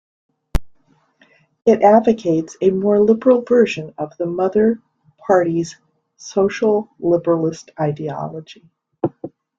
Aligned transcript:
It 1.63 1.83
advocates 1.83 2.57
a 2.59 2.71
more 2.71 2.99
liberal 2.99 3.43
version 3.43 3.93
of 3.99 4.17
the 4.17 4.25
mother 4.25 4.81
party's 5.27 5.77
social 6.17 6.89
liberalist 6.99 7.69
ideology. 7.79 8.67